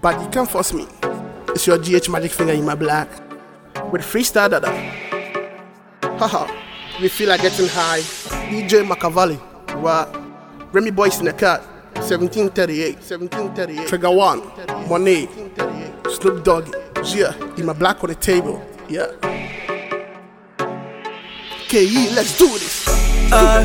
but 0.00 0.20
you 0.20 0.28
can't 0.28 0.50
force 0.50 0.72
me. 0.72 0.86
It's 1.48 1.66
your 1.66 1.78
GH 1.78 2.08
magic 2.08 2.32
finger 2.32 2.52
in 2.52 2.64
my 2.64 2.74
black. 2.74 3.08
With 3.92 4.02
freestyle 4.02 4.50
dada. 4.50 4.70
Haha, 6.18 6.46
we 7.00 7.08
feel 7.08 7.28
like 7.28 7.42
getting 7.42 7.68
high. 7.68 8.00
DJ 8.50 8.86
Machiavelli. 8.86 9.36
What? 9.80 10.14
Remy 10.72 10.90
Boyz 10.90 11.18
in 11.20 11.26
the 11.26 11.32
cut. 11.32 11.62
1738. 11.94 12.96
1738. 12.96 13.88
Trigger 13.88 14.10
one. 14.10 14.42
Monet. 14.88 15.28
Snoop 16.08 16.44
Dogg. 16.44 16.74
Yeah, 17.14 17.34
in 17.56 17.66
my 17.66 17.72
black 17.72 18.02
on 18.02 18.08
the 18.10 18.14
table. 18.14 18.64
Yeah. 18.88 19.06
KE, 21.68 22.14
let's 22.14 22.38
do 22.38 22.48
this. 22.48 22.86
I, 23.32 23.64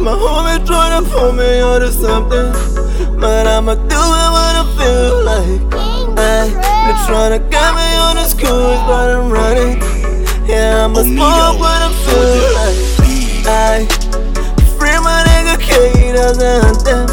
my 0.00 0.12
homie 0.12 0.64
tryna 0.66 1.10
pull 1.10 1.32
me 1.32 1.60
onto 1.60 1.88
something, 1.88 2.52
but 3.18 3.46
I'ma 3.46 3.74
do 3.74 3.80
it 3.84 4.30
what 4.36 4.56
I 4.56 4.64
feel 4.76 5.24
like. 5.24 5.31
I, 6.16 6.48
they 6.48 6.94
tryna 7.04 7.38
get 7.50 7.74
me 7.74 7.88
on 8.00 8.16
the 8.16 8.24
schools, 8.24 8.80
but 8.88 9.10
I'm 9.10 9.30
running. 9.30 9.78
Yeah, 10.48 10.84
I'ma 10.84 11.02
smoke 11.02 11.60
what 11.60 11.82
I 11.82 11.90
feel 12.04 12.44
like. 12.56 12.92
I, 13.44 13.86
free 14.78 14.96
my 15.00 15.24
nigga 15.28 15.60
K, 15.60 16.12
that's 16.12 16.38
an 16.38 16.64
anthem. 16.64 17.04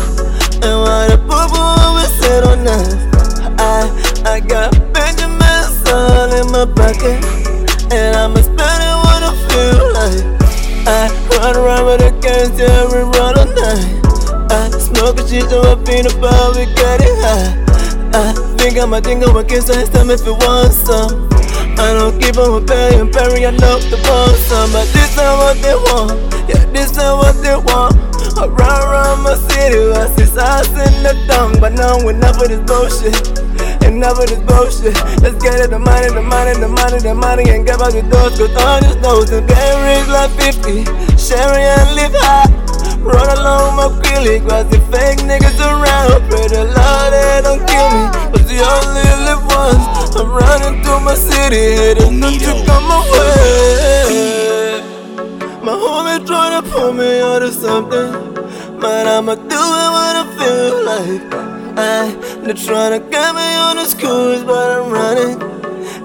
And 0.63 0.75
why 0.83 1.07
the 1.07 1.17
boo 1.17 1.35
always 1.35 2.11
said 2.19 2.43
oh, 2.43 2.51
on 2.51 2.67
us. 2.67 2.95
I, 3.59 4.35
I 4.35 4.39
got 4.39 4.71
Benjamin's 4.93 5.83
all 5.89 6.31
in 6.31 6.47
my 6.51 6.65
pocket, 6.79 7.19
and 7.91 8.15
I'ma 8.15 8.41
spend 8.41 8.81
it 8.87 8.95
what 9.03 9.21
I 9.23 9.33
feel 9.49 9.83
like. 9.99 10.39
I 10.87 11.11
run 11.37 11.55
around 11.57 11.85
with 11.85 12.01
a 12.01 12.11
gangster 12.21 12.65
every 12.65 13.03
run 13.03 13.37
all 13.37 13.45
night. 13.45 13.99
I 14.51 14.69
smoke 14.79 15.19
a 15.19 15.27
shit 15.27 15.49
to 15.49 15.61
my 15.61 15.75
peanut 15.83 16.19
butter, 16.19 16.59
we 16.59 16.65
get 16.73 17.01
it 17.01 17.15
high. 17.19 17.68
I 18.11 18.33
think 18.57 18.77
I'ma 18.77 19.01
think 19.01 19.23
I'ma 19.23 19.43
kiss 19.43 19.67
her 19.67 19.85
stomach 19.85 20.19
if 20.19 20.25
you 20.25 20.33
want 20.33 20.73
some. 20.73 21.29
I 21.77 21.93
don't 21.93 22.19
keep 22.19 22.37
on 22.37 22.55
with 22.55 22.67
Perry 22.67 22.99
and 22.99 23.11
Perry, 23.13 23.45
I 23.45 23.51
know 23.51 23.77
the 23.77 23.97
some. 24.49 24.71
But 24.73 24.89
this 24.89 25.13
is 25.13 25.17
what 25.17 25.57
they 25.61 25.75
want, 25.75 26.17
yeah, 26.49 26.65
this 26.73 26.91
is 26.91 26.97
what 26.97 27.37
they 27.45 27.55
want. 27.55 27.93
I 28.39 28.47
run 28.47 28.81
around 28.87 29.23
my 29.23 29.35
city, 29.35 29.91
I 29.93 30.07
see 30.17 30.25
sauce 30.25 30.67
in 30.73 31.03
the 31.03 31.13
tongue, 31.27 31.59
but 31.59 31.73
now 31.73 31.99
enough 32.07 32.41
of 32.41 32.47
this 32.47 32.63
bullshit. 32.65 33.13
Enough 33.83 34.19
of 34.19 34.27
this 34.31 34.41
bullshit. 34.47 34.95
Let's 35.21 35.37
get 35.43 35.59
it, 35.59 35.69
the 35.69 35.79
money, 35.79 36.07
the 36.07 36.21
money, 36.21 36.53
the 36.55 36.67
money, 36.67 36.99
the 36.99 37.13
money, 37.13 37.49
and 37.51 37.65
get 37.65 37.81
out 37.81 37.91
the 37.91 38.01
doors. 38.07 38.39
Cause 38.39 38.55
all 38.55 38.79
this 38.79 38.95
knows 39.03 39.29
and 39.31 39.47
get 39.47 39.59
rich 39.83 40.07
like 40.07 40.31
50. 40.39 40.87
Sherry 41.19 41.67
and 41.67 41.95
live 41.99 42.15
high. 42.15 42.47
Run 43.03 43.27
along 43.37 43.75
my 43.75 43.87
quilly, 43.99 44.39
cause 44.39 44.67
the 44.71 44.79
fake 44.87 45.19
niggas 45.27 45.58
through 51.49 51.57
my 51.57 51.75
city, 51.75 51.75
hitting 51.75 52.19
the 52.19 52.29
trick 52.37 52.69
on 52.69 52.83
my 52.87 52.99
way. 53.11 54.81
My 55.63 55.73
homie 55.73 56.19
tryna 56.25 56.61
pull 56.69 56.93
me 56.93 57.21
onto 57.21 57.51
something, 57.51 58.79
but 58.79 59.07
I'ma 59.07 59.35
do 59.35 59.41
it 59.43 59.89
what 59.95 60.15
I 60.15 60.25
feel 60.37 60.85
like. 60.85 61.33
I, 61.77 62.11
they're 62.43 62.53
tryna 62.53 62.99
get 63.09 63.35
me 63.35 63.55
on 63.55 63.75
the 63.77 63.85
schools, 63.85 64.43
but 64.43 64.71
I'm 64.79 64.91
running. 64.91 65.39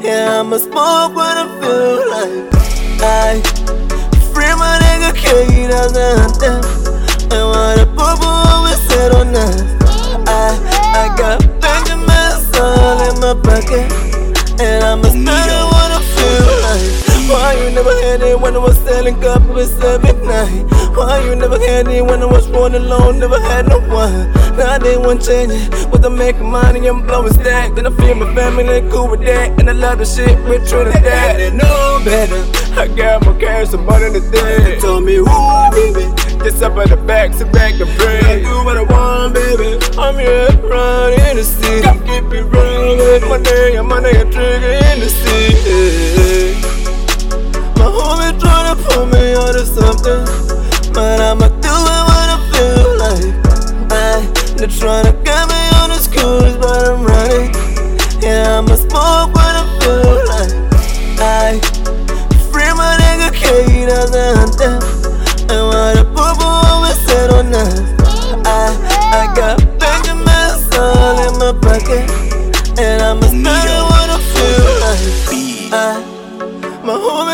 Yeah, 0.03 0.41
I'ma 0.41 0.59
smoke 0.59 1.15
when 1.15 1.37
I 1.39 1.47
feel 1.61 2.11
like. 2.11 2.55
I, 3.01 3.41
free 4.33 4.55
my 4.57 4.79
nigga 4.83 5.15
K, 5.15 5.67
that's 5.67 5.97
an 5.97 6.21
anthem. 6.21 6.65
And 7.33 7.49
what 7.49 7.77
the 7.79 7.87
boo 7.87 8.17
boo 8.21 8.27
always 8.53 8.81
said 8.89 9.13
oh, 9.13 9.21
on 9.21 9.35
us. 9.35 9.63
I, 10.27 10.31
I 10.95 11.17
got 11.17 11.41
Benjamin's 11.61 12.57
all 12.59 13.01
in 13.09 13.21
my 13.21 13.35
pocket, 13.43 14.04
and 14.95 15.07
I'ma 15.07 15.11
spend 15.11 15.51
it 15.51 15.65
what 15.75 15.91
I 15.91 16.01
feel 16.15 16.47
like. 16.63 17.15
Why 17.29 17.55
you 17.55 17.71
never 17.75 17.95
had 18.03 18.21
it 18.23 18.39
when 18.39 18.55
I 18.55 18.59
was 18.59 18.79
selling 18.81 19.21
cup 19.21 19.43
with 19.49 19.69
seven 19.81 20.27
nine? 20.27 20.69
Why 20.95 21.25
you 21.25 21.35
never 21.35 21.59
had 21.59 21.89
it 21.89 22.05
when 22.05 22.23
I 22.23 22.27
was 22.27 22.47
born 22.47 22.75
alone, 22.75 23.19
never 23.19 23.41
had 23.41 23.69
no 23.69 23.81
one? 23.81 24.31
Now 24.57 24.79
they 24.79 24.97
want 24.97 25.25
changing, 25.25 25.71
but 25.91 26.05
I'm 26.05 26.17
making 26.17 26.51
money, 26.51 26.87
I'm 26.87 27.07
blowing 27.07 27.33
stack. 27.33 27.75
Then 27.75 27.87
I 27.87 27.91
feel 27.91 28.15
my 28.15 28.33
family 28.35 28.89
cool 28.91 29.09
with 29.09 29.21
that, 29.23 29.59
and 29.59 29.69
I 29.69 29.73
love 29.73 29.99
the 29.99 30.05
shit 30.05 30.39
with 30.45 30.69
Trinidad. 30.69 31.39
They 31.39 31.51
know 31.51 32.01
better. 32.05 32.45
I 32.79 32.89
got 32.89 33.25
more 33.25 33.39
cash, 33.39 33.71
some 33.71 33.87
money 33.87 34.11
than 34.11 34.31
that. 34.31 34.65
They 34.65 34.79
told 34.79 35.05
me, 35.05 35.17
ooh, 35.17 35.71
baby, 35.73 36.05
just 36.45 36.63
up 36.63 36.77
at 36.77 36.91
the 36.91 36.97
back, 36.97 37.33
sit 37.35 37.51
back 37.53 37.81
and 37.81 37.91
pray. 37.99 38.21
I 38.21 38.43
do 38.43 38.65
what 38.65 38.77
I 38.77 38.83
want, 38.83 39.35
baby. 39.35 39.79
I'm 39.99 40.19
here 40.19 40.49
running 40.69 41.21
in 41.31 41.37
the 41.37 41.45
city. 41.45 41.83
Come 41.83 42.05
keep 42.05 42.25
rolling. 42.85 43.29
My 43.29 43.39
name, 43.39 43.87
my 43.89 44.01
name, 44.01 44.31
trigger 44.31 44.73
in 44.91 45.01
the 45.01 45.09
city. 45.09 46.61
My 47.79 47.89
homie 47.97 48.33
tryna 48.39 48.75
pull 48.85 49.07
me 49.07 49.35
onto 49.35 49.65
something, 49.65 50.25
but 50.93 51.21
I'ma 51.21 51.49
do 51.49 51.75
it 51.95 52.03
what 52.09 52.29
I 52.35 52.39
feel 52.53 52.91
like. 53.05 53.35
I, 53.91 54.21
they're 54.57 54.69
tryna 54.69 55.24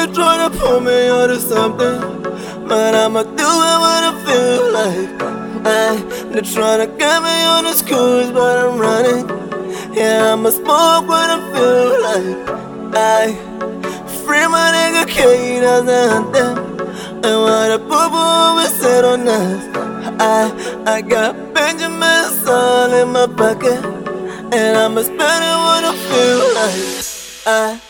my 0.01 0.07
homie 0.07 0.15
tryna 0.15 0.59
pull 0.59 0.81
me 0.81 1.09
onto 1.09 1.37
something, 1.37 2.23
but 2.69 2.95
I'ma 2.95 3.23
do 3.23 3.51
it 3.71 3.79
what 3.85 4.03
I 4.05 4.13
feel 4.25 4.73
like. 4.73 5.23
I, 5.67 5.97
they're 6.33 6.43
tryna 6.43 6.99
get 6.99 7.23
me 7.23 7.45
on 7.45 7.65
the 7.65 7.75
schools, 7.75 8.31
but 8.31 8.57
I'm 8.59 8.79
running. 8.79 9.29
Yeah, 9.95 10.33
I'ma 10.33 10.51
smoke 10.51 11.09
when 11.09 11.31
I 11.37 11.39
feel 11.53 12.03
like. 12.09 12.39
I, 12.95 13.35
free 14.25 14.47
my 14.47 14.67
nigga 14.75 15.07
K, 15.09 15.61
that's 15.61 15.83
an 15.83 16.25
anthem. 16.25 16.81
And 17.25 17.41
what 17.45 17.81
boo 17.83 18.09
boo 18.11 18.17
always 18.17 18.73
said 18.81 19.05
on 19.05 19.29
us. 19.29 19.77
I, 20.21 20.85
I 20.87 21.03
got 21.03 21.35
Benjamin's 21.55 22.47
all 22.47 22.93
in 22.93 23.09
my 23.13 23.27
pocket, 23.27 23.85
and 24.55 24.79
I'ma 24.79 25.03
spend 25.03 25.45
it 25.51 25.59
when 25.67 25.83
I 25.85 25.95
feel 26.09 26.39
like. 26.57 27.01
I, 27.47 27.90